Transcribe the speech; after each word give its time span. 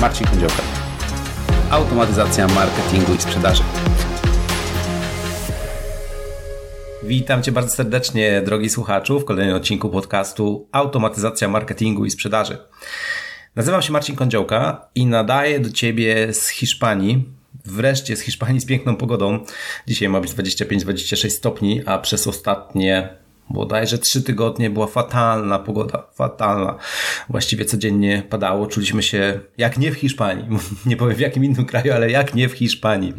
Marcin 0.00 0.26
Kądziołka. 0.26 0.62
Automatyzacja 1.70 2.46
marketingu 2.46 3.14
i 3.14 3.18
sprzedaży. 3.18 3.62
Witam 7.02 7.42
Cię 7.42 7.52
bardzo 7.52 7.74
serdecznie, 7.74 8.42
drogi 8.44 8.70
słuchaczu, 8.70 9.20
w 9.20 9.24
kolejnym 9.24 9.56
odcinku 9.56 9.90
podcastu 9.90 10.68
Automatyzacja 10.72 11.48
marketingu 11.48 12.04
i 12.04 12.10
sprzedaży. 12.10 12.58
Nazywam 13.56 13.82
się 13.82 13.92
Marcin 13.92 14.16
Kądziołka 14.16 14.88
i 14.94 15.06
nadaję 15.06 15.60
do 15.60 15.70
Ciebie 15.70 16.32
z 16.32 16.48
Hiszpanii. 16.48 17.24
Wreszcie 17.64 18.16
z 18.16 18.20
Hiszpanii 18.20 18.60
z 18.60 18.66
piękną 18.66 18.96
pogodą. 18.96 19.44
Dzisiaj 19.86 20.08
ma 20.08 20.20
być 20.20 20.32
25-26 20.32 21.30
stopni, 21.30 21.82
a 21.86 21.98
przez 21.98 22.26
ostatnie 22.26 23.18
bodajże 23.50 23.98
trzy 23.98 24.22
tygodnie 24.22 24.70
była 24.70 24.86
fatalna 24.86 25.58
pogoda, 25.58 26.06
fatalna. 26.14 26.78
Właściwie 27.28 27.64
codziennie 27.64 28.22
padało, 28.30 28.66
czuliśmy 28.66 29.02
się 29.02 29.40
jak 29.58 29.78
nie 29.78 29.92
w 29.92 29.94
Hiszpanii. 29.94 30.44
Nie 30.86 30.96
powiem 30.96 31.16
w 31.16 31.20
jakim 31.20 31.44
innym 31.44 31.64
kraju, 31.64 31.92
ale 31.92 32.10
jak 32.10 32.34
nie 32.34 32.48
w 32.48 32.52
Hiszpanii. 32.52 33.14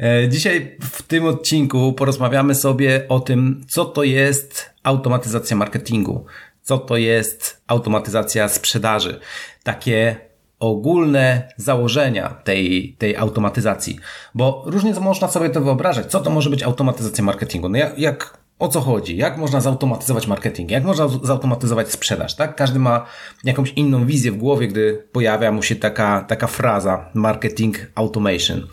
E, 0.00 0.28
dzisiaj 0.28 0.76
w 0.80 1.02
tym 1.02 1.26
odcinku 1.26 1.92
porozmawiamy 1.92 2.54
sobie 2.54 3.06
o 3.08 3.20
tym, 3.20 3.64
co 3.68 3.84
to 3.84 4.02
jest 4.02 4.70
automatyzacja 4.82 5.56
marketingu, 5.56 6.24
co 6.62 6.78
to 6.78 6.96
jest 6.96 7.62
automatyzacja 7.66 8.48
sprzedaży. 8.48 9.20
Takie 9.62 10.16
ogólne 10.58 11.52
założenia 11.56 12.28
tej, 12.28 12.96
tej 12.98 13.16
automatyzacji, 13.16 13.98
bo 14.34 14.62
różnie 14.66 14.94
można 15.00 15.28
sobie 15.28 15.50
to 15.50 15.60
wyobrażać. 15.60 16.06
Co 16.06 16.20
to 16.20 16.30
może 16.30 16.50
być 16.50 16.62
automatyzacja 16.62 17.24
marketingu? 17.24 17.68
No 17.68 17.78
jak, 17.78 17.98
jak 17.98 18.41
o 18.62 18.68
co 18.68 18.80
chodzi? 18.80 19.16
Jak 19.16 19.36
można 19.36 19.60
zautomatyzować 19.60 20.26
marketing? 20.26 20.70
Jak 20.70 20.84
można 20.84 21.08
zautomatyzować 21.08 21.90
sprzedaż? 21.90 22.36
Tak? 22.36 22.56
Każdy 22.56 22.78
ma 22.78 23.06
jakąś 23.44 23.72
inną 23.72 24.06
wizję 24.06 24.32
w 24.32 24.36
głowie, 24.36 24.68
gdy 24.68 25.08
pojawia 25.12 25.52
mu 25.52 25.62
się 25.62 25.76
taka, 25.76 26.24
taka 26.28 26.46
fraza 26.46 27.10
marketing 27.14 27.76
automation. 27.94 28.66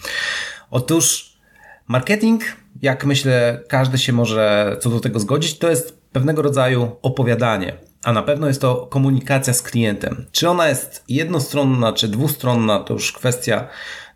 Otóż 0.71 1.33
marketing, 1.87 2.43
jak 2.81 3.05
myślę, 3.05 3.63
każdy 3.67 3.97
się 3.97 4.13
może 4.13 4.77
co 4.81 4.89
do 4.89 4.99
tego 4.99 5.19
zgodzić, 5.19 5.57
to 5.57 5.69
jest 5.69 6.01
pewnego 6.11 6.41
rodzaju 6.41 6.91
opowiadanie. 7.01 7.88
A 8.03 8.13
na 8.13 8.23
pewno 8.23 8.47
jest 8.47 8.61
to 8.61 8.87
komunikacja 8.89 9.53
z 9.53 9.61
klientem. 9.61 10.25
Czy 10.31 10.49
ona 10.49 10.69
jest 10.69 11.03
jednostronna, 11.09 11.93
czy 11.93 12.07
dwustronna, 12.07 12.79
to 12.79 12.93
już 12.93 13.11
kwestia 13.11 13.67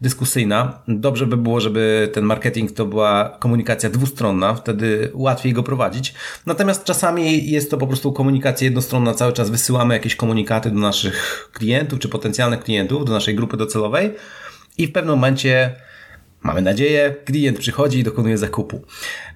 dyskusyjna. 0.02 0.80
Dobrze 0.88 1.28
by 1.28 1.38
było, 1.38 1.59
żeby 1.59 2.09
ten 2.14 2.23
marketing 2.23 2.72
to 2.72 2.86
była 2.86 3.38
komunikacja 3.40 3.90
dwustronna, 3.90 4.53
wtedy 4.53 5.12
łatwiej 5.14 5.53
go 5.53 5.64
prowadzić. 5.64 6.14
Natomiast 6.45 6.84
czasami 6.84 7.52
jest 7.52 7.72
to 7.72 7.78
po 7.78 7.88
prostu 7.88 8.14
komunikacja 8.14 8.66
jednostronna, 8.66 9.14
cały 9.14 9.34
czas 9.34 9.50
wysyłamy 9.50 9.94
jakieś 9.94 10.16
komunikaty 10.16 10.72
do 10.72 10.80
naszych 10.80 11.50
klientów, 11.53 12.00
czy 12.00 12.09
potencjalnych 12.09 12.64
klientów, 12.64 13.06
do 13.06 13.14
naszej 13.14 13.36
grupy 13.36 13.58
docelowej 13.58 14.14
i 14.78 14.88
w 14.88 14.92
pewnym 14.92 15.16
momencie 15.16 15.75
Mamy 16.44 16.62
nadzieję, 16.62 17.16
klient 17.25 17.59
przychodzi 17.59 18.00
i 18.00 18.03
dokonuje 18.03 18.38
zakupu. 18.38 18.81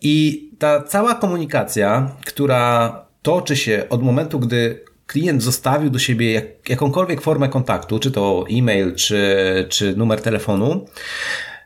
I 0.01 0.47
ta 0.59 0.81
cała 0.81 1.15
komunikacja, 1.15 2.11
która 2.25 3.06
toczy 3.21 3.55
się 3.55 3.85
od 3.89 4.03
momentu, 4.03 4.39
gdy 4.39 4.83
klient 5.07 5.43
zostawił 5.43 5.89
do 5.89 5.99
siebie 5.99 6.31
jak, 6.31 6.69
jakąkolwiek 6.69 7.21
formę 7.21 7.49
kontaktu, 7.49 7.99
czy 7.99 8.11
to 8.11 8.45
e-mail, 8.51 8.95
czy, 8.95 9.25
czy 9.69 9.95
numer 9.97 10.21
telefonu, 10.21 10.85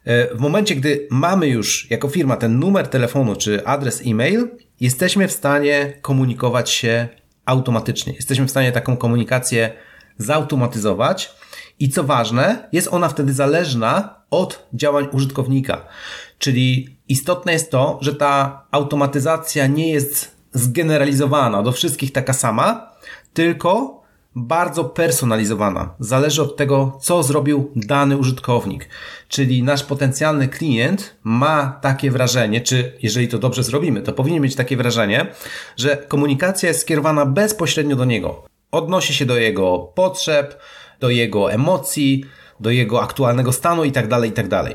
e, 0.05 0.35
w 0.35 0.39
momencie, 0.39 0.75
gdy 0.75 1.07
mamy 1.11 1.47
już 1.47 1.91
jako 1.91 2.07
firma 2.07 2.37
ten 2.37 2.59
numer 2.59 2.87
telefonu 2.87 3.35
czy 3.35 3.65
adres 3.65 4.01
e-mail, 4.05 4.47
jesteśmy 4.79 5.27
w 5.27 5.31
stanie 5.31 5.93
komunikować 6.01 6.69
się 6.69 7.07
automatycznie. 7.45 8.13
Jesteśmy 8.13 8.45
w 8.45 8.51
stanie 8.51 8.71
taką 8.71 8.97
komunikację 8.97 9.71
zautomatyzować 10.17 11.35
i 11.79 11.89
co 11.89 12.03
ważne, 12.03 12.69
jest 12.71 12.87
ona 12.91 13.09
wtedy 13.09 13.33
zależna 13.33 14.21
od 14.29 14.67
działań 14.73 15.07
użytkownika. 15.11 15.87
Czyli 16.37 16.97
istotne 17.07 17.53
jest 17.53 17.71
to, 17.71 17.99
że 18.01 18.15
ta 18.15 18.65
automatyzacja 18.71 19.67
nie 19.67 19.91
jest 19.91 20.40
zgeneralizowana 20.53 21.63
do 21.63 21.71
wszystkich 21.71 22.11
taka 22.11 22.33
sama, 22.33 22.91
tylko 23.33 24.01
bardzo 24.35 24.83
personalizowana. 24.83 25.95
Zależy 25.99 26.41
od 26.41 26.57
tego, 26.57 26.97
co 27.01 27.23
zrobił 27.23 27.71
dany 27.75 28.17
użytkownik. 28.17 28.89
Czyli 29.27 29.63
nasz 29.63 29.83
potencjalny 29.83 30.47
klient 30.47 31.15
ma 31.23 31.79
takie 31.81 32.11
wrażenie, 32.11 32.61
czy 32.61 32.97
jeżeli 33.01 33.27
to 33.27 33.39
dobrze 33.39 33.63
zrobimy, 33.63 34.01
to 34.01 34.13
powinien 34.13 34.43
mieć 34.43 34.55
takie 34.55 34.77
wrażenie, 34.77 35.27
że 35.77 35.97
komunikacja 35.97 36.69
jest 36.69 36.81
skierowana 36.81 37.25
bezpośrednio 37.25 37.95
do 37.95 38.05
niego. 38.05 38.45
Odnosi 38.71 39.13
się 39.13 39.25
do 39.25 39.37
jego 39.37 39.79
potrzeb, 39.79 40.59
do 40.99 41.09
jego 41.09 41.51
emocji, 41.51 42.25
do 42.59 42.69
jego 42.69 43.03
aktualnego 43.03 43.51
stanu 43.51 43.83
itd., 43.83 44.09
tak 44.09 44.25
itd. 44.25 44.49
Tak 44.49 44.71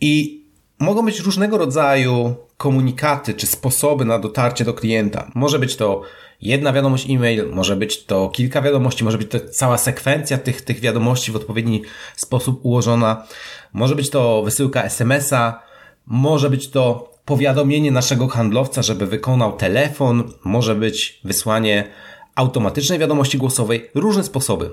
I 0.00 0.37
mogą 0.78 1.04
być 1.04 1.20
różnego 1.20 1.58
rodzaju 1.58 2.34
komunikaty 2.56 3.34
czy 3.34 3.46
sposoby 3.46 4.04
na 4.04 4.18
dotarcie 4.18 4.64
do 4.64 4.74
klienta. 4.74 5.30
Może 5.34 5.58
być 5.58 5.76
to 5.76 6.02
jedna 6.42 6.72
wiadomość 6.72 7.10
e-mail, 7.10 7.48
może 7.52 7.76
być 7.76 8.04
to 8.04 8.28
kilka 8.28 8.62
wiadomości, 8.62 9.04
może 9.04 9.18
być 9.18 9.30
to 9.30 9.40
cała 9.40 9.78
sekwencja 9.78 10.38
tych, 10.38 10.62
tych 10.62 10.80
wiadomości 10.80 11.32
w 11.32 11.36
odpowiedni 11.36 11.82
sposób 12.16 12.60
ułożona, 12.62 13.26
może 13.72 13.94
być 13.94 14.10
to 14.10 14.42
wysyłka 14.42 14.82
SMS-a, 14.82 15.62
może 16.06 16.50
być 16.50 16.70
to 16.70 17.12
powiadomienie 17.24 17.90
naszego 17.90 18.28
handlowca, 18.28 18.82
żeby 18.82 19.06
wykonał 19.06 19.56
telefon, 19.56 20.32
może 20.44 20.74
być 20.74 21.20
wysłanie 21.24 21.88
automatycznej 22.34 22.98
wiadomości 22.98 23.38
głosowej, 23.38 23.90
różne 23.94 24.24
sposoby. 24.24 24.70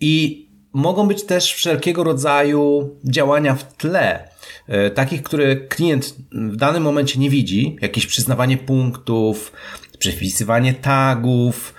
I 0.00 0.46
mogą 0.72 1.08
być 1.08 1.24
też 1.24 1.54
wszelkiego 1.54 2.04
rodzaju 2.04 2.90
działania 3.04 3.54
w 3.54 3.76
tle, 3.76 4.28
e, 4.68 4.90
takich, 4.90 5.22
które 5.22 5.56
klient 5.56 6.14
w 6.32 6.56
danym 6.56 6.82
momencie 6.82 7.20
nie 7.20 7.30
widzi, 7.30 7.76
jakieś 7.80 8.06
przyznawanie 8.06 8.56
punktów, 8.56 9.52
przypisywanie 9.98 10.74
tagów 10.74 11.74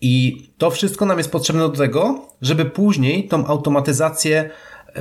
i 0.00 0.46
to 0.58 0.70
wszystko 0.70 1.06
nam 1.06 1.18
jest 1.18 1.30
potrzebne 1.30 1.62
do 1.62 1.68
tego, 1.68 2.28
żeby 2.42 2.64
później 2.64 3.28
tą 3.28 3.46
automatyzację 3.46 4.50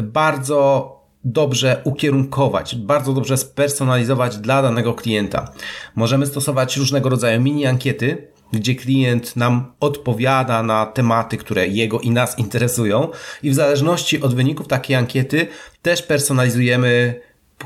bardzo 0.03 0.91
dobrze 1.25 1.81
ukierunkować, 1.83 2.75
bardzo 2.75 3.13
dobrze 3.13 3.37
spersonalizować 3.37 4.37
dla 4.37 4.61
danego 4.61 4.93
klienta. 4.93 5.51
Możemy 5.95 6.25
stosować 6.25 6.77
różnego 6.77 7.09
rodzaju 7.09 7.41
mini 7.41 7.65
ankiety, 7.65 8.27
gdzie 8.53 8.75
klient 8.75 9.35
nam 9.35 9.73
odpowiada 9.79 10.63
na 10.63 10.85
tematy, 10.85 11.37
które 11.37 11.67
jego 11.67 11.99
i 11.99 12.11
nas 12.11 12.39
interesują 12.39 13.09
i 13.43 13.49
w 13.49 13.53
zależności 13.53 14.21
od 14.21 14.35
wyników 14.35 14.67
takiej 14.67 14.95
ankiety 14.95 15.47
też 15.81 16.01
personalizujemy 16.01 17.21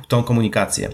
tą 0.08 0.24
komunikację. 0.24 0.90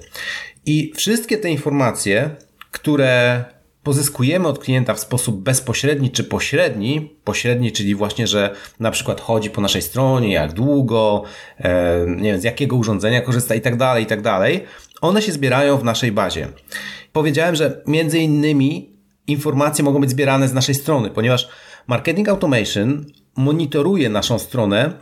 I 0.65 0.93
wszystkie 0.95 1.37
te 1.37 1.49
informacje, 1.49 2.35
które 2.71 3.43
pozyskujemy 3.83 4.47
od 4.47 4.59
klienta 4.59 4.93
w 4.93 4.99
sposób 4.99 5.41
bezpośredni 5.41 6.11
czy 6.11 6.23
pośredni, 6.23 7.15
pośredni, 7.23 7.71
czyli 7.71 7.95
właśnie, 7.95 8.27
że 8.27 8.55
na 8.79 8.91
przykład 8.91 9.21
chodzi 9.21 9.49
po 9.49 9.61
naszej 9.61 9.81
stronie, 9.81 10.33
jak 10.33 10.53
długo, 10.53 11.23
e, 11.59 12.05
nie 12.07 12.31
wiem, 12.31 12.41
z 12.41 12.43
jakiego 12.43 12.75
urządzenia 12.75 13.21
korzysta 13.21 13.55
i 13.55 13.61
tak 13.61 13.77
dalej, 13.77 14.03
i 14.03 14.05
tak 14.05 14.21
dalej, 14.21 14.63
one 15.01 15.21
się 15.21 15.31
zbierają 15.31 15.77
w 15.77 15.83
naszej 15.83 16.11
bazie. 16.11 16.47
Powiedziałem, 17.11 17.55
że 17.55 17.81
między 17.87 18.19
innymi 18.19 18.94
informacje 19.27 19.83
mogą 19.83 20.01
być 20.01 20.09
zbierane 20.09 20.47
z 20.47 20.53
naszej 20.53 20.75
strony, 20.75 21.09
ponieważ 21.09 21.49
Marketing 21.87 22.29
Automation 22.29 23.05
monitoruje 23.37 24.09
naszą 24.09 24.39
stronę, 24.39 24.93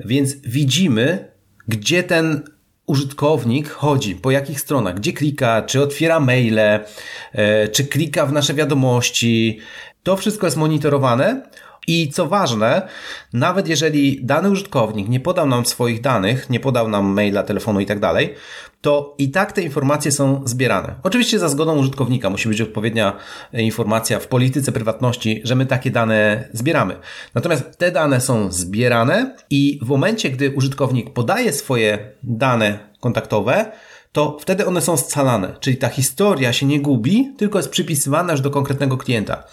więc 0.00 0.34
widzimy, 0.34 1.32
gdzie 1.68 2.02
ten 2.02 2.42
użytkownik 2.86 3.68
chodzi, 3.68 4.16
po 4.16 4.30
jakich 4.30 4.60
stronach, 4.60 4.94
gdzie 4.94 5.12
klika, 5.12 5.62
czy 5.62 5.82
otwiera 5.82 6.20
maile, 6.20 6.58
e, 6.58 7.68
czy 7.68 7.84
klika 7.84 8.26
w 8.26 8.32
nasze 8.32 8.54
wiadomości. 8.54 9.58
To 10.02 10.16
wszystko 10.16 10.46
jest 10.46 10.56
monitorowane 10.56 11.42
i 11.86 12.08
co 12.08 12.26
ważne, 12.26 12.88
nawet 13.32 13.68
jeżeli 13.68 14.24
dany 14.24 14.50
użytkownik 14.50 15.08
nie 15.08 15.20
podał 15.20 15.46
nam 15.46 15.66
swoich 15.66 16.00
danych, 16.00 16.50
nie 16.50 16.60
podał 16.60 16.88
nam 16.88 17.04
maila, 17.04 17.42
telefonu 17.42 17.80
i 17.80 17.86
tak 17.86 18.00
dalej, 18.00 18.34
to 18.80 19.14
i 19.18 19.30
tak 19.30 19.52
te 19.52 19.62
informacje 19.62 20.12
są 20.12 20.42
zbierane. 20.44 20.94
Oczywiście 21.02 21.38
za 21.38 21.48
zgodą 21.48 21.76
użytkownika 21.76 22.30
musi 22.30 22.48
być 22.48 22.60
odpowiednia 22.60 23.16
informacja 23.52 24.18
w 24.18 24.26
polityce 24.26 24.72
prywatności, 24.72 25.40
że 25.44 25.54
my 25.54 25.66
takie 25.66 25.90
dane 25.90 26.48
zbieramy. 26.52 26.96
Natomiast 27.34 27.78
te 27.78 27.90
dane 27.90 28.20
są 28.20 28.52
zbierane 28.52 29.36
i 29.50 29.78
w 29.82 29.88
momencie, 29.88 30.30
gdy 30.30 30.50
użytkownik 30.50 31.12
podaje 31.12 31.52
swoje 31.52 32.12
dane 32.22 32.78
kontaktowe, 33.00 33.72
to 34.12 34.36
wtedy 34.40 34.66
one 34.66 34.80
są 34.80 34.96
scalane, 34.96 35.56
czyli 35.60 35.76
ta 35.76 35.88
historia 35.88 36.52
się 36.52 36.66
nie 36.66 36.80
gubi, 36.80 37.34
tylko 37.36 37.58
jest 37.58 37.70
przypisywana 37.70 38.32
już 38.32 38.40
do 38.40 38.50
konkretnego 38.50 38.96
klienta. 38.96 39.44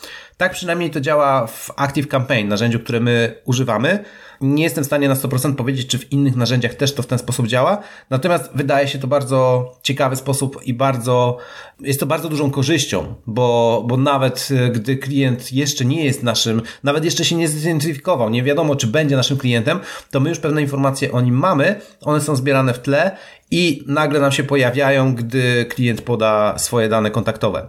Tak 0.42 0.52
przynajmniej 0.52 0.90
to 0.90 1.02
działa 1.02 1.48
w 1.48 1.72
Active 1.76 2.08
Campaign, 2.08 2.48
narzędziu, 2.48 2.80
które 2.80 3.00
my 3.00 3.42
używamy. 3.46 4.04
Nie 4.42 4.64
jestem 4.64 4.84
w 4.84 4.88
stanie 4.88 5.10
na 5.10 5.16
100% 5.16 5.56
powiedzieć, 5.56 5.88
czy 5.88 6.00
w 6.00 6.12
innych 6.12 6.36
narzędziach 6.36 6.76
też 6.76 6.94
to 6.94 7.04
w 7.04 7.08
ten 7.08 7.20
sposób 7.20 7.48
działa. 7.48 7.78
Natomiast 8.10 8.50
wydaje 8.56 8.88
się 8.88 9.00
to 9.00 9.08
bardzo 9.08 9.72
ciekawy 9.84 10.16
sposób 10.16 10.64
i 10.64 10.74
bardzo, 10.74 11.38
jest 11.80 12.00
to 12.00 12.06
bardzo 12.06 12.30
dużą 12.30 12.52
korzyścią, 12.52 13.16
bo, 13.28 13.84
bo 13.88 13.98
nawet 13.98 14.50
e, 14.52 14.70
gdy 14.70 14.98
klient 14.98 15.52
jeszcze 15.52 15.86
nie 15.86 16.06
jest 16.06 16.24
naszym, 16.24 16.62
nawet 16.84 17.06
jeszcze 17.06 17.26
się 17.26 17.36
nie 17.36 17.48
zidentyfikował, 17.48 18.30
nie 18.30 18.44
wiadomo, 18.44 18.76
czy 18.76 18.88
będzie 18.88 19.16
naszym 19.16 19.38
klientem, 19.38 19.80
to 20.12 20.20
my 20.20 20.30
już 20.30 20.40
pewne 20.40 20.62
informacje 20.62 21.12
o 21.12 21.22
nim 21.22 21.36
mamy, 21.36 21.82
one 22.02 22.22
są 22.22 22.36
zbierane 22.36 22.74
w 22.74 22.80
tle 22.80 23.18
i 23.52 23.84
nagle 23.88 24.20
nam 24.20 24.32
się 24.32 24.44
pojawiają, 24.44 25.16
gdy 25.16 25.66
klient 25.66 26.02
poda 26.02 26.58
swoje 26.58 26.90
dane 26.90 27.12
kontaktowe. 27.12 27.68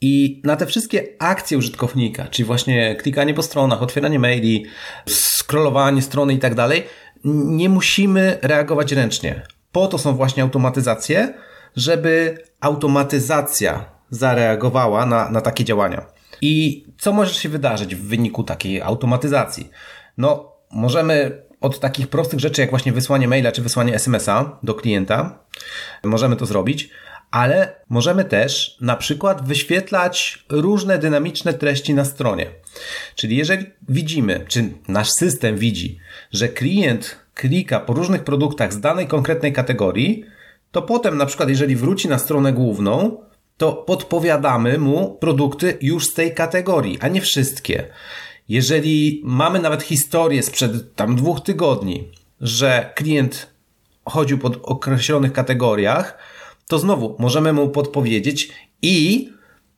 I 0.00 0.42
na 0.44 0.56
te 0.56 0.66
wszystkie 0.66 1.04
akcje 1.18 1.58
użytkownika, 1.58 2.28
czyli 2.28 2.46
właśnie 2.46 2.96
klikanie 2.96 3.34
po 3.34 3.42
stronach, 3.42 3.82
otwieranie 3.82 4.18
maili, 4.18 4.66
scrollowanie 5.08 6.02
strony 6.02 6.34
i 6.34 6.38
tak 6.38 6.54
dalej, 6.54 6.82
nie 7.24 7.68
musimy 7.68 8.38
reagować 8.42 8.92
ręcznie. 8.92 9.42
Po 9.72 9.86
to 9.86 9.98
są 9.98 10.16
właśnie 10.16 10.42
automatyzacje, 10.42 11.34
żeby 11.76 12.38
automatyzacja 12.60 13.84
zareagowała 14.10 15.06
na, 15.06 15.30
na 15.30 15.40
takie 15.40 15.64
działania. 15.64 16.06
I 16.42 16.84
co 16.98 17.12
może 17.12 17.34
się 17.34 17.48
wydarzyć 17.48 17.94
w 17.94 18.08
wyniku 18.08 18.44
takiej 18.44 18.82
automatyzacji? 18.82 19.70
No, 20.18 20.52
możemy 20.72 21.42
od 21.60 21.80
takich 21.80 22.08
prostych 22.08 22.40
rzeczy, 22.40 22.60
jak 22.60 22.70
właśnie 22.70 22.92
wysłanie 22.92 23.28
maila 23.28 23.52
czy 23.52 23.62
wysłanie 23.62 23.94
SMS-a 23.94 24.58
do 24.62 24.74
klienta, 24.74 25.38
możemy 26.04 26.36
to 26.36 26.46
zrobić, 26.46 26.90
ale 27.30 27.74
możemy 27.88 28.24
też 28.24 28.76
na 28.80 28.96
przykład 28.96 29.46
wyświetlać 29.48 30.44
różne 30.48 30.98
dynamiczne 30.98 31.54
treści 31.54 31.94
na 31.94 32.04
stronie. 32.04 32.46
Czyli 33.14 33.36
jeżeli 33.36 33.66
widzimy, 33.88 34.44
czy 34.48 34.72
nasz 34.88 35.10
system 35.10 35.58
widzi, 35.58 35.98
że 36.32 36.48
klient 36.48 37.16
klika 37.34 37.80
po 37.80 37.92
różnych 37.92 38.24
produktach 38.24 38.72
z 38.72 38.80
danej 38.80 39.06
konkretnej 39.06 39.52
kategorii, 39.52 40.24
to 40.70 40.82
potem 40.82 41.16
na 41.16 41.26
przykład 41.26 41.48
jeżeli 41.48 41.76
wróci 41.76 42.08
na 42.08 42.18
stronę 42.18 42.52
główną, 42.52 43.16
to 43.56 43.72
podpowiadamy 43.72 44.78
mu 44.78 45.14
produkty 45.20 45.78
już 45.80 46.06
z 46.06 46.14
tej 46.14 46.34
kategorii, 46.34 46.98
a 47.00 47.08
nie 47.08 47.20
wszystkie. 47.20 47.84
Jeżeli 48.48 49.22
mamy 49.24 49.58
nawet 49.58 49.82
historię 49.82 50.42
sprzed 50.42 50.94
tam 50.94 51.16
dwóch 51.16 51.40
tygodni, 51.40 52.08
że 52.40 52.92
klient 52.94 53.50
chodził 54.04 54.38
po 54.38 54.48
określonych 54.62 55.32
kategoriach, 55.32 56.18
to 56.68 56.78
znowu 56.78 57.16
możemy 57.18 57.52
mu 57.52 57.68
podpowiedzieć 57.68 58.48
i 58.82 59.28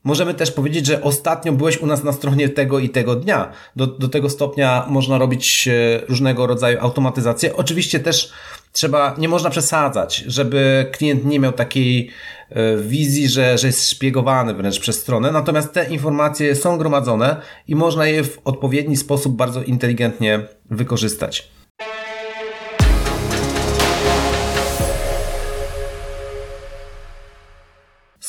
możemy 0.05 0.35
też 0.35 0.51
powiedzieć, 0.51 0.87
że 0.87 1.03
ostatnio 1.03 1.53
byłeś 1.53 1.79
u 1.79 1.87
nas 1.87 2.05
na 2.05 2.13
stronie 2.13 2.49
tego 2.49 2.79
i 2.79 2.89
tego 2.89 3.17
dnia. 3.17 3.53
Do, 3.77 3.87
do 3.87 4.09
tego 4.09 4.31
stopnia 4.31 4.87
można 4.89 5.19
robić 5.19 5.69
e, 5.69 6.01
różnego 6.09 6.47
rodzaju 6.47 6.79
automatyzacje. 6.81 7.57
Oczywiście 7.57 8.01
też 8.01 8.33
trzeba, 8.73 9.15
nie 9.19 9.29
można 9.29 9.51
przesadzać, 9.51 10.17
żeby 10.27 10.87
klient 10.93 11.25
nie 11.25 11.41
miał 11.41 11.53
takiej 11.53 12.11
e, 12.51 12.77
wizji, 12.77 13.29
że, 13.29 13.59
że 13.59 13.67
jest 13.67 13.91
szpiegowany 13.91 14.55
wręcz 14.55 14.81
przez 14.81 15.01
stronę. 15.01 15.33
Natomiast 15.33 15.73
te 15.73 15.91
informacje 15.91 16.55
są 16.55 16.79
gromadzone 16.79 17.37
i 17.67 17.75
można 17.75 18.07
je 18.07 18.25
w 18.25 18.39
odpowiedni 18.45 18.97
sposób 18.97 19.37
bardzo 19.37 19.63
inteligentnie 19.63 20.41
wykorzystać. 20.71 21.58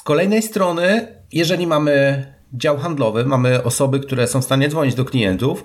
Kolejnej 0.04 0.42
strony, 0.42 1.08
jeżeli 1.32 1.68
mamy 1.68 2.26
dział 2.54 2.78
handlowy, 2.78 3.26
mamy 3.26 3.64
osoby, 3.64 4.00
które 4.00 4.28
są 4.28 4.42
w 4.42 4.46
stanie 4.46 4.70
dzwonić 4.70 4.96
do 4.96 5.06
klientów, 5.06 5.64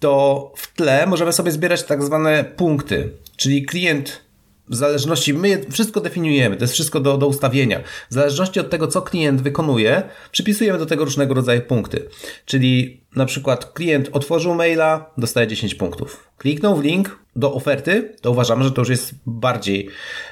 to 0.00 0.52
w 0.56 0.74
tle 0.74 1.06
możemy 1.06 1.32
sobie 1.32 1.50
zbierać 1.52 1.82
tak 1.82 2.02
zwane 2.02 2.44
punkty, 2.44 3.10
czyli 3.36 3.64
klient 3.66 4.22
w 4.68 4.74
zależności, 4.74 5.34
my 5.34 5.64
wszystko 5.70 6.00
definiujemy, 6.00 6.56
to 6.56 6.64
jest 6.64 6.74
wszystko 6.74 7.00
do, 7.00 7.18
do 7.18 7.26
ustawienia. 7.26 7.80
W 8.10 8.14
zależności 8.14 8.60
od 8.60 8.70
tego, 8.70 8.88
co 8.88 9.02
klient 9.02 9.42
wykonuje, 9.42 10.02
przypisujemy 10.30 10.78
do 10.78 10.86
tego 10.86 11.04
różnego 11.04 11.34
rodzaju 11.34 11.60
punkty. 11.60 12.08
Czyli 12.44 13.01
na 13.16 13.26
przykład 13.26 13.72
klient 13.72 14.08
otworzył 14.12 14.54
maila, 14.54 15.10
dostaje 15.18 15.46
10 15.46 15.74
punktów. 15.74 16.28
Kliknął 16.38 16.76
w 16.76 16.82
link 16.82 17.18
do 17.36 17.54
oferty, 17.54 18.16
to 18.20 18.30
uważamy, 18.30 18.64
że 18.64 18.70
to 18.70 18.80
już 18.80 18.88
jest 18.88 19.14
bardziej 19.26 19.88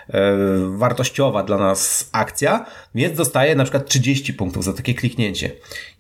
e, 0.09 0.37
wartościowa 0.77 1.43
dla 1.43 1.59
nas 1.59 2.09
akcja, 2.13 2.67
więc 2.95 3.17
dostaje 3.17 3.55
na 3.55 3.65
przykład 3.65 3.87
30 3.87 4.35
punktów 4.35 4.65
za 4.65 4.73
takie 4.73 4.95
kliknięcie. 4.95 5.51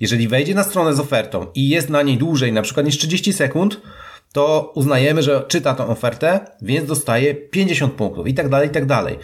Jeżeli 0.00 0.28
wejdzie 0.28 0.54
na 0.54 0.64
stronę 0.64 0.94
z 0.94 1.00
ofertą 1.00 1.46
i 1.54 1.68
jest 1.68 1.90
na 1.90 2.02
niej 2.02 2.18
dłużej, 2.18 2.52
na 2.52 2.62
przykład 2.62 2.86
niż 2.86 2.98
30 2.98 3.32
sekund, 3.32 3.80
to 4.32 4.72
uznajemy, 4.74 5.22
że 5.22 5.44
czyta 5.48 5.74
tą 5.74 5.88
ofertę, 5.88 6.40
więc 6.62 6.88
dostaje 6.88 7.34
50 7.34 7.92
punktów 7.92 8.26
i 8.26 8.34
tak 8.34 8.48
dalej, 8.48 8.68
i 8.68 8.72
tak 8.72 8.86
dalej. 8.86 9.18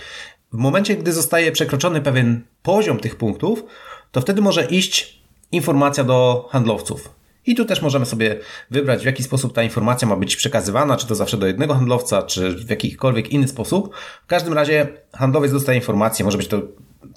W 0.52 0.56
momencie, 0.56 0.96
gdy 0.96 1.12
zostaje 1.12 1.52
przekroczony 1.52 2.00
pewien 2.00 2.44
poziom 2.62 2.98
tych 2.98 3.16
punktów, 3.16 3.64
to 4.12 4.20
wtedy 4.20 4.42
może 4.42 4.64
iść 4.64 5.20
informacja 5.52 6.04
do 6.04 6.48
handlowców. 6.50 7.15
I 7.46 7.54
tu 7.54 7.64
też 7.64 7.82
możemy 7.82 8.06
sobie 8.06 8.38
wybrać, 8.70 9.02
w 9.02 9.06
jaki 9.06 9.22
sposób 9.22 9.52
ta 9.52 9.62
informacja 9.62 10.08
ma 10.08 10.16
być 10.16 10.36
przekazywana, 10.36 10.96
czy 10.96 11.06
to 11.06 11.14
zawsze 11.14 11.36
do 11.36 11.46
jednego 11.46 11.74
handlowca, 11.74 12.22
czy 12.22 12.52
w 12.52 12.70
jakikolwiek 12.70 13.30
inny 13.30 13.48
sposób. 13.48 13.94
W 14.24 14.26
każdym 14.26 14.54
razie 14.54 14.86
handlowiec 15.12 15.52
dostaje 15.52 15.78
informację, 15.78 16.24
może 16.24 16.38
być 16.38 16.48
to 16.48 16.62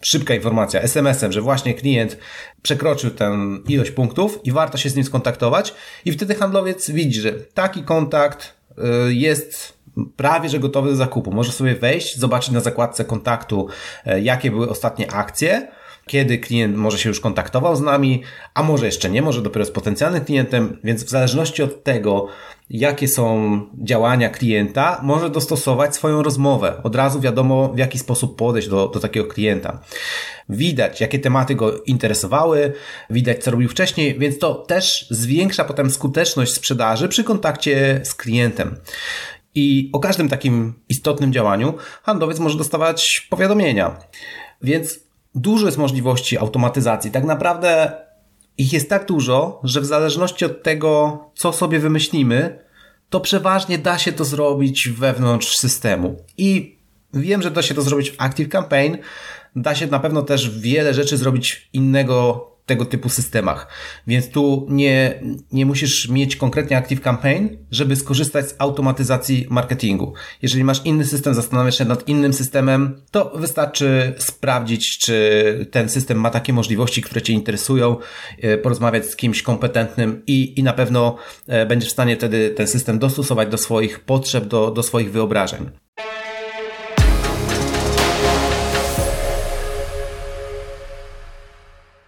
szybka 0.01 0.35
informacja 0.35 0.81
SMS-em, 0.81 1.31
że 1.31 1.41
właśnie 1.41 1.73
klient 1.73 2.17
przekroczył 2.61 3.11
tę 3.11 3.37
ilość 3.67 3.91
punktów 3.91 4.39
i 4.43 4.51
warto 4.51 4.77
się 4.77 4.89
z 4.89 4.95
nim 4.95 5.05
skontaktować 5.05 5.73
i 6.05 6.11
wtedy 6.11 6.35
handlowiec 6.35 6.91
widzi, 6.91 7.21
że 7.21 7.31
taki 7.31 7.83
kontakt 7.83 8.53
y, 9.07 9.13
jest 9.13 9.79
prawie 10.15 10.49
że 10.49 10.59
gotowy 10.59 10.89
do 10.89 10.95
zakupu. 10.95 11.31
Może 11.31 11.51
sobie 11.51 11.75
wejść, 11.75 12.17
zobaczyć 12.17 12.51
na 12.51 12.59
zakładce 12.59 13.05
kontaktu, 13.05 13.67
y, 14.07 14.21
jakie 14.21 14.51
były 14.51 14.69
ostatnie 14.69 15.11
akcje, 15.11 15.67
kiedy 16.09 16.37
klient 16.37 16.77
może 16.77 16.97
się 16.97 17.09
już 17.09 17.19
kontaktował 17.19 17.75
z 17.75 17.81
nami, 17.81 18.23
a 18.53 18.63
może 18.63 18.85
jeszcze 18.85 19.09
nie, 19.09 19.21
może 19.21 19.41
dopiero 19.41 19.65
z 19.65 19.71
potencjalnym 19.71 20.25
klientem, 20.25 20.79
więc 20.83 21.03
w 21.03 21.09
zależności 21.09 21.63
od 21.63 21.83
tego, 21.83 22.27
jakie 22.69 23.07
są 23.07 23.59
działania 23.83 24.29
klienta, 24.29 24.99
może 25.03 25.29
dostosować 25.29 25.95
swoją 25.95 26.23
rozmowę. 26.23 26.81
Od 26.83 26.95
razu 26.95 27.19
wiadomo, 27.19 27.73
w 27.73 27.77
jaki 27.77 27.99
sposób 27.99 28.37
podejść 28.37 28.67
do, 28.67 28.87
do 28.87 28.99
takiego 28.99 29.27
klienta. 29.27 29.79
Widać, 30.49 31.01
jakie 31.01 31.19
tematy 31.19 31.55
go 31.55 31.83
interesowały, 31.83 32.73
widać, 33.09 33.43
co 33.43 33.51
robił 33.51 33.69
wcześniej, 33.69 34.19
więc 34.19 34.39
to 34.39 34.55
też 34.55 35.07
zwiększa 35.09 35.63
potem 35.63 35.89
skuteczność 35.89 36.53
sprzedaży 36.53 37.07
przy 37.07 37.23
kontakcie 37.23 38.01
z 38.03 38.15
klientem. 38.15 38.75
I 39.55 39.89
o 39.93 39.99
każdym 39.99 40.29
takim 40.29 40.73
istotnym 40.89 41.33
działaniu 41.33 41.73
handlowiec 42.03 42.39
może 42.39 42.57
dostawać 42.57 43.27
powiadomienia. 43.29 43.97
Więc 44.61 45.08
dużo 45.35 45.65
jest 45.65 45.77
możliwości 45.77 46.37
automatyzacji. 46.37 47.11
Tak 47.11 47.23
naprawdę 47.23 47.91
ich 48.57 48.73
jest 48.73 48.89
tak 48.89 49.05
dużo, 49.05 49.59
że 49.63 49.81
w 49.81 49.85
zależności 49.85 50.45
od 50.45 50.63
tego, 50.63 51.19
co 51.35 51.53
sobie 51.53 51.79
wymyślimy, 51.79 52.59
to 53.09 53.19
przeważnie 53.19 53.77
da 53.77 53.97
się 53.97 54.11
to 54.11 54.25
zrobić 54.25 54.89
wewnątrz 54.89 55.57
systemu. 55.57 56.17
I 56.37 56.77
wiem, 57.13 57.41
że 57.41 57.51
da 57.51 57.61
się 57.61 57.75
to 57.75 57.81
zrobić 57.81 58.11
w 58.11 58.21
Active 58.21 58.49
Campaign. 58.49 58.97
Da 59.55 59.75
się 59.75 59.87
na 59.87 59.99
pewno 59.99 60.21
też 60.21 60.59
wiele 60.59 60.93
rzeczy 60.93 61.17
zrobić 61.17 61.69
innego 61.73 62.47
tego 62.69 62.85
typu 62.85 63.09
systemach. 63.09 63.67
Więc 64.07 64.29
tu 64.29 64.67
nie, 64.69 65.21
nie 65.51 65.65
musisz 65.65 66.09
mieć 66.09 66.35
konkretnie 66.35 66.77
Active 66.77 67.01
Campaign, 67.01 67.47
żeby 67.71 67.95
skorzystać 67.95 68.49
z 68.49 68.55
automatyzacji 68.57 69.47
marketingu. 69.49 70.13
Jeżeli 70.41 70.63
masz 70.63 70.85
inny 70.85 71.05
system, 71.05 71.33
zastanawiasz 71.33 71.77
się 71.77 71.85
nad 71.85 72.07
innym 72.07 72.33
systemem, 72.33 73.01
to 73.11 73.31
wystarczy 73.35 74.13
sprawdzić, 74.17 74.97
czy 74.97 75.15
ten 75.71 75.89
system 75.89 76.19
ma 76.19 76.29
takie 76.29 76.53
możliwości, 76.53 77.01
które 77.01 77.21
Cię 77.21 77.33
interesują, 77.33 77.97
e, 78.41 78.57
porozmawiać 78.57 79.05
z 79.05 79.15
kimś 79.15 79.41
kompetentnym 79.41 80.21
i, 80.27 80.59
i 80.59 80.63
na 80.63 80.73
pewno 80.73 81.15
e, 81.47 81.65
będziesz 81.65 81.89
w 81.89 81.93
stanie 81.93 82.15
wtedy 82.15 82.49
ten 82.49 82.67
system 82.67 82.99
dostosować 82.99 83.49
do 83.49 83.57
swoich 83.57 83.99
potrzeb, 83.99 84.45
do, 84.45 84.71
do 84.71 84.83
swoich 84.83 85.11
wyobrażeń. 85.11 85.69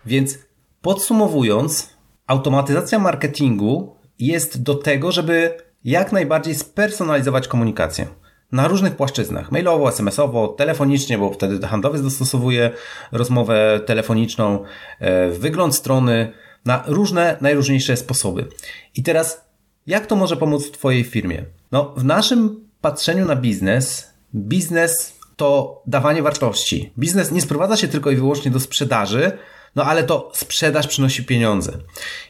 Więc 0.06 0.38
Podsumowując, 0.82 1.90
automatyzacja 2.28 3.00
marketingu 3.00 3.96
jest 4.20 4.64
do 4.64 4.76
tego, 4.76 5.12
żeby 5.12 5.58
jak 5.84 6.12
najbardziej 6.12 6.56
spersonalizować 6.56 7.48
komunikację 7.48 8.08
na 8.52 8.68
różnych 8.68 8.96
płaszczyznach, 8.96 9.52
mailowo, 9.52 9.90
SMS-owo, 9.90 10.48
telefonicznie, 10.48 11.18
bo 11.18 11.34
wtedy 11.34 11.68
handlowiec 11.68 12.02
dostosowuje 12.02 12.72
rozmowę 13.12 13.80
telefoniczną, 13.86 14.64
e, 15.00 15.30
wygląd 15.30 15.76
strony, 15.76 16.34
na 16.66 16.84
różne, 16.88 17.38
najróżniejsze 17.42 17.98
sposoby. 17.98 18.48
I 18.96 19.04
teraz, 19.04 19.46
jak 19.88 20.06
to 20.06 20.16
może 20.16 20.38
pomóc 20.38 20.68
w 20.68 20.72
Twojej 20.72 21.04
firmie? 21.04 21.46
No, 21.72 21.94
w 21.98 22.04
naszym 22.04 22.70
patrzeniu 22.82 23.26
na 23.26 23.36
biznes, 23.36 24.14
biznes 24.36 25.20
to 25.36 25.82
dawanie 25.88 26.24
wartości. 26.24 26.94
Biznes 27.00 27.32
nie 27.32 27.42
sprowadza 27.42 27.78
się 27.78 27.88
tylko 27.88 28.12
i 28.12 28.16
wyłącznie 28.16 28.52
do 28.52 28.60
sprzedaży, 28.60 29.32
No 29.76 29.84
ale 29.84 30.04
to 30.04 30.32
sprzedaż 30.34 30.88
przynosi 30.88 31.26
pieniądze. 31.26 31.78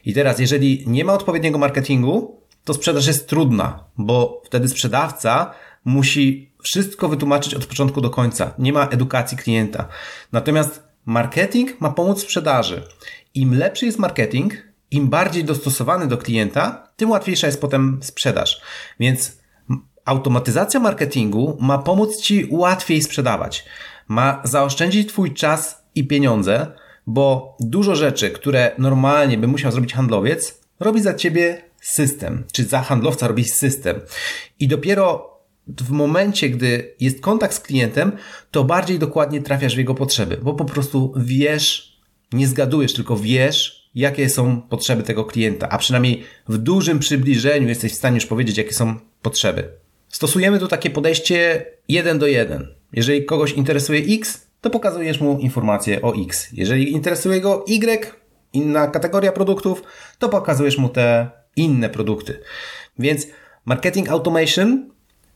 I 0.05 0.13
teraz, 0.13 0.39
jeżeli 0.39 0.83
nie 0.87 1.05
ma 1.05 1.13
odpowiedniego 1.13 1.57
marketingu, 1.57 2.41
to 2.63 2.73
sprzedaż 2.73 3.07
jest 3.07 3.29
trudna, 3.29 3.83
bo 3.97 4.41
wtedy 4.45 4.67
sprzedawca 4.67 5.53
musi 5.85 6.51
wszystko 6.63 7.09
wytłumaczyć 7.09 7.53
od 7.53 7.65
początku 7.65 8.01
do 8.01 8.09
końca. 8.09 8.53
Nie 8.59 8.73
ma 8.73 8.87
edukacji 8.87 9.37
klienta. 9.37 9.87
Natomiast 10.31 10.83
marketing 11.05 11.81
ma 11.81 11.89
pomóc 11.91 12.21
sprzedaży. 12.21 12.83
Im 13.33 13.57
lepszy 13.57 13.85
jest 13.85 13.99
marketing, 13.99 14.53
im 14.91 15.09
bardziej 15.09 15.43
dostosowany 15.43 16.07
do 16.07 16.17
klienta, 16.17 16.87
tym 16.95 17.09
łatwiejsza 17.09 17.47
jest 17.47 17.61
potem 17.61 17.99
sprzedaż. 18.01 18.61
Więc 18.99 19.37
automatyzacja 20.05 20.79
marketingu 20.79 21.57
ma 21.59 21.77
pomóc 21.77 22.21
Ci 22.21 22.47
łatwiej 22.49 23.01
sprzedawać. 23.01 23.65
Ma 24.07 24.41
zaoszczędzić 24.43 25.09
Twój 25.09 25.33
czas 25.33 25.83
i 25.95 26.07
pieniądze, 26.07 26.67
bo 27.13 27.57
dużo 27.59 27.95
rzeczy, 27.95 28.29
które 28.29 28.71
normalnie 28.77 29.37
by 29.37 29.47
musiał 29.47 29.71
zrobić 29.71 29.93
handlowiec, 29.93 30.61
robi 30.79 31.01
za 31.01 31.13
Ciebie 31.13 31.61
system, 31.81 32.43
czy 32.53 32.63
za 32.63 32.81
handlowca 32.81 33.27
robi 33.27 33.43
system. 33.43 33.99
I 34.59 34.67
dopiero 34.67 35.31
w 35.67 35.89
momencie, 35.89 36.49
gdy 36.49 36.95
jest 36.99 37.21
kontakt 37.21 37.53
z 37.53 37.59
klientem, 37.59 38.11
to 38.51 38.63
bardziej 38.63 38.99
dokładnie 38.99 39.41
trafiasz 39.41 39.75
w 39.75 39.77
jego 39.77 39.95
potrzeby, 39.95 40.37
bo 40.41 40.53
po 40.53 40.65
prostu 40.65 41.13
wiesz, 41.17 41.97
nie 42.33 42.47
zgadujesz, 42.47 42.93
tylko 42.93 43.17
wiesz, 43.17 43.89
jakie 43.95 44.29
są 44.29 44.61
potrzeby 44.61 45.03
tego 45.03 45.25
klienta, 45.25 45.69
a 45.69 45.77
przynajmniej 45.77 46.23
w 46.47 46.57
dużym 46.57 46.99
przybliżeniu 46.99 47.67
jesteś 47.67 47.91
w 47.91 47.95
stanie 47.95 48.15
już 48.15 48.25
powiedzieć, 48.25 48.57
jakie 48.57 48.73
są 48.73 48.95
potrzeby. 49.21 49.69
Stosujemy 50.09 50.59
tu 50.59 50.67
takie 50.67 50.89
podejście 50.89 51.65
jeden 51.87 52.19
do 52.19 52.27
jeden. 52.27 52.67
Jeżeli 52.93 53.25
kogoś 53.25 53.51
interesuje 53.51 54.15
X, 54.15 54.50
to 54.61 54.69
pokazujesz 54.69 55.21
mu 55.21 55.39
informację 55.39 56.01
o 56.01 56.13
X. 56.15 56.49
Jeżeli 56.53 56.91
interesuje 56.91 57.41
go 57.41 57.65
Y, 57.67 58.15
inna 58.53 58.87
kategoria 58.87 59.31
produktów, 59.31 59.83
to 60.19 60.29
pokazujesz 60.29 60.77
mu 60.77 60.89
te 60.89 61.29
inne 61.55 61.89
produkty. 61.89 62.39
Więc 62.99 63.27
marketing 63.65 64.09
automation 64.09 64.91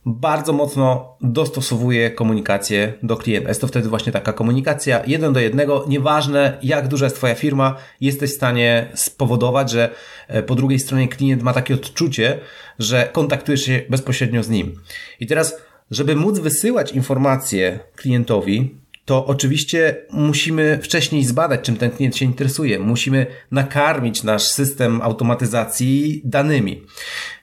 bardzo 0.06 0.52
mocno 0.52 1.16
dostosowuje 1.20 2.10
komunikację 2.10 2.92
do 3.02 3.16
klienta. 3.16 3.48
Jest 3.48 3.60
to 3.60 3.66
wtedy 3.66 3.88
właśnie 3.88 4.12
taka 4.12 4.32
komunikacja 4.32 5.02
jeden 5.06 5.32
do 5.32 5.40
jednego. 5.40 5.84
Nieważne 5.88 6.58
jak 6.62 6.88
duża 6.88 7.06
jest 7.06 7.16
Twoja 7.16 7.34
firma, 7.34 7.76
jesteś 8.00 8.30
w 8.30 8.34
stanie 8.34 8.90
spowodować, 8.94 9.70
że 9.70 9.90
e, 10.28 10.42
po 10.42 10.54
drugiej 10.54 10.78
stronie 10.78 11.08
klient 11.08 11.42
ma 11.42 11.52
takie 11.52 11.74
odczucie, 11.74 12.38
że 12.78 13.08
kontaktujesz 13.12 13.64
się 13.64 13.82
bezpośrednio 13.90 14.42
z 14.42 14.48
nim. 14.48 14.80
I 15.20 15.26
teraz, 15.26 15.56
żeby 15.90 16.16
móc 16.16 16.38
wysyłać 16.38 16.92
informacje 16.92 17.78
klientowi, 17.96 18.74
to 19.06 19.26
oczywiście 19.26 19.96
musimy 20.10 20.78
wcześniej 20.82 21.24
zbadać, 21.24 21.60
czym 21.60 21.76
ten 21.76 21.90
klient 21.90 22.16
się 22.16 22.24
interesuje. 22.24 22.78
Musimy 22.78 23.26
nakarmić 23.50 24.22
nasz 24.22 24.42
system 24.42 25.02
automatyzacji 25.02 26.22
danymi. 26.24 26.82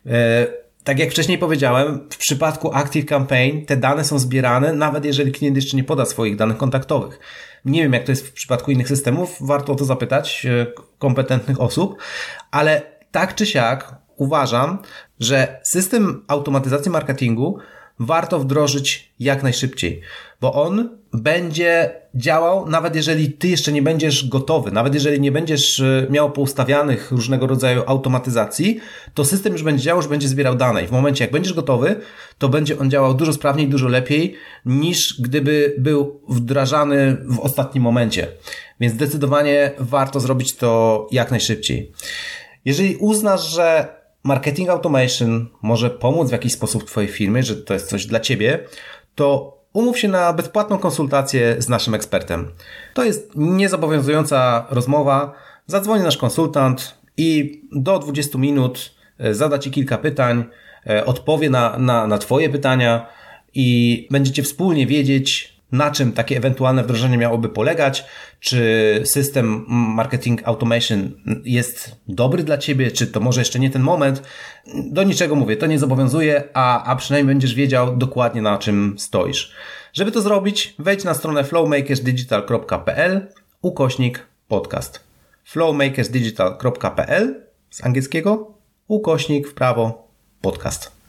E, 0.05 0.47
tak 0.83 0.99
jak 0.99 1.11
wcześniej 1.11 1.37
powiedziałem, 1.37 2.07
w 2.09 2.17
przypadku 2.17 2.73
Active 2.73 3.05
Campaign 3.05 3.65
te 3.65 3.77
dane 3.77 4.03
są 4.03 4.19
zbierane, 4.19 4.73
nawet 4.73 5.05
jeżeli 5.05 5.31
klient 5.31 5.55
jeszcze 5.55 5.77
nie 5.77 5.83
poda 5.83 6.05
swoich 6.05 6.35
danych 6.35 6.57
kontaktowych. 6.57 7.19
Nie 7.65 7.83
wiem, 7.83 7.93
jak 7.93 8.03
to 8.03 8.11
jest 8.11 8.27
w 8.27 8.33
przypadku 8.33 8.71
innych 8.71 8.87
systemów, 8.87 9.37
warto 9.41 9.73
o 9.73 9.75
to 9.75 9.85
zapytać 9.85 10.45
e, 10.45 10.65
kompetentnych 10.99 11.61
osób, 11.61 11.97
ale 12.51 12.81
tak 13.11 13.35
czy 13.35 13.45
siak 13.45 13.95
uważam, 14.15 14.77
że 15.19 15.59
system 15.63 16.23
automatyzacji 16.27 16.91
marketingu 16.91 17.59
warto 17.99 18.39
wdrożyć 18.39 19.13
jak 19.19 19.43
najszybciej, 19.43 20.01
bo 20.41 20.53
on 20.53 20.89
będzie 21.13 21.91
działał, 22.15 22.69
nawet 22.69 22.95
jeżeli 22.95 23.31
ty 23.31 23.47
jeszcze 23.47 23.71
nie 23.71 23.81
będziesz 23.81 24.29
gotowy, 24.29 24.71
nawet 24.71 24.93
jeżeli 24.93 25.21
nie 25.21 25.31
będziesz 25.31 25.79
e, 25.79 26.07
miał 26.09 26.31
poustawianych 26.31 27.11
różnego 27.11 27.47
rodzaju 27.47 27.83
automatyzacji, 27.85 28.79
to 29.13 29.25
system 29.25 29.53
już 29.53 29.63
będzie 29.63 29.83
działał, 29.83 30.01
już 30.01 30.09
będzie 30.09 30.27
zbierał 30.27 30.55
dane 30.55 30.83
i 30.83 30.87
w 30.87 30.91
momencie 30.91 31.23
jak 31.23 31.31
będziesz 31.31 31.53
gotowy, 31.53 31.95
to 32.37 32.49
będzie 32.49 32.79
on 32.79 32.91
działał 32.91 33.13
dużo 33.13 33.33
sprawniej, 33.33 33.67
dużo 33.67 33.87
lepiej 33.87 34.35
niż 34.65 35.21
gdyby 35.21 35.75
był 35.77 36.21
wdrażany 36.29 37.17
w 37.25 37.39
ostatnim 37.39 37.83
momencie. 37.83 38.27
Więc 38.79 38.93
zdecydowanie 38.93 39.71
warto 39.79 40.19
zrobić 40.19 40.55
to 40.55 41.07
jak 41.11 41.31
najszybciej. 41.31 41.91
Jeżeli 42.65 42.95
uznasz, 42.95 43.49
że 43.49 43.87
marketing 44.23 44.69
automation 44.69 45.49
może 45.61 45.89
pomóc 45.89 46.29
w 46.29 46.31
jakiś 46.31 46.53
sposób 46.53 46.83
Twojej 46.83 47.09
firmie, 47.09 47.43
że 47.43 47.55
to 47.55 47.73
jest 47.73 47.89
coś 47.89 48.05
dla 48.05 48.19
Ciebie, 48.19 48.59
to 49.15 49.57
umów 49.73 49.99
się 49.99 50.07
na 50.07 50.33
bezpłatną 50.33 50.77
konsultację 50.77 51.55
z 51.59 51.69
naszym 51.69 51.93
ekspertem. 51.93 52.51
To 52.93 53.03
jest 53.03 53.31
niezobowiązująca 53.35 54.67
rozmowa. 54.69 55.33
Zadzwoni 55.67 56.03
nasz 56.03 56.17
konsultant 56.17 56.97
i 57.17 57.61
do 57.71 57.99
20 57.99 58.37
minut 58.37 58.95
e, 59.17 59.33
zada 59.33 59.59
Ci 59.59 59.71
kilka 59.71 59.97
pytań, 59.97 60.45
e, 60.87 61.05
odpowie 61.05 61.49
na, 61.49 61.77
na, 61.77 62.07
na 62.07 62.17
Twoje 62.17 62.49
pytania 62.49 63.07
i 63.53 64.07
będziecie 64.11 64.43
wspólnie 64.43 64.87
wiedzieć, 64.87 65.52
na 65.73 65.91
czym 65.91 66.11
takie 66.11 66.37
ewentualne 66.37 66.83
wdrożenie 66.83 67.17
miałoby 67.17 67.49
polegać, 67.49 68.05
czy 68.39 69.01
system 69.05 69.65
marketing 69.67 70.47
automation 70.47 71.11
jest 71.45 71.95
dobry 72.07 72.43
dla 72.43 72.57
ciebie, 72.57 72.91
czy 72.91 73.07
to 73.07 73.19
może 73.19 73.41
jeszcze 73.41 73.59
nie 73.59 73.69
ten 73.69 73.81
moment. 73.81 74.23
Do 74.75 75.03
niczego 75.03 75.35
mówię, 75.35 75.57
to 75.57 75.65
nie 75.65 75.79
zobowiązuje, 75.79 76.43
a, 76.53 76.83
a 76.83 76.95
przynajmniej 76.95 77.35
będziesz 77.35 77.55
wiedział 77.55 77.97
dokładnie 77.97 78.41
na 78.41 78.57
czym 78.57 78.95
stoisz. 78.97 79.51
Żeby 79.93 80.11
to 80.11 80.21
zrobić, 80.21 80.75
wejdź 80.79 81.03
na 81.03 81.13
stronę 81.13 81.43
flowmakersdigital.pl 81.43 83.27
ukośnik 83.61 84.27
podcast. 84.47 84.99
flowmakersdigital.pl 85.43 87.43
z 87.69 87.85
angielskiego 87.85 88.53
ukośnik 88.87 89.47
w 89.47 89.53
prawo 89.53 90.07
podcast. 90.41 91.02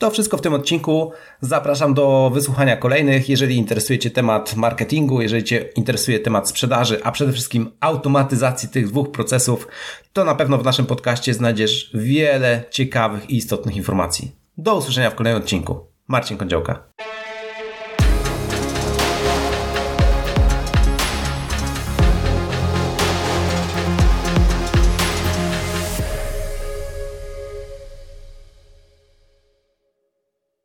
To 0.00 0.10
wszystko 0.10 0.36
w 0.36 0.40
tym 0.40 0.54
odcinku. 0.54 1.12
Zapraszam 1.40 1.94
do 1.94 2.30
wysłuchania 2.34 2.76
kolejnych. 2.76 3.28
Jeżeli 3.28 3.56
interesuje 3.56 3.98
Cię 3.98 4.10
temat 4.10 4.56
marketingu, 4.56 5.22
jeżeli 5.22 5.44
Cię 5.44 5.68
interesuje 5.74 6.20
temat 6.20 6.48
sprzedaży, 6.48 7.00
a 7.04 7.12
przede 7.12 7.32
wszystkim 7.32 7.70
automatyzacji 7.80 8.68
tych 8.68 8.88
dwóch 8.88 9.10
procesów, 9.10 9.68
to 10.12 10.24
na 10.24 10.34
pewno 10.34 10.58
w 10.58 10.64
naszym 10.64 10.86
podcaście 10.86 11.34
znajdziesz 11.34 11.90
wiele 11.94 12.64
ciekawych 12.70 13.30
i 13.30 13.36
istotnych 13.36 13.76
informacji. 13.76 14.32
Do 14.58 14.76
usłyszenia 14.76 15.10
w 15.10 15.14
kolejnym 15.14 15.42
odcinku. 15.42 15.80
Marcin 16.08 16.36
Kądziołka. 16.36 16.89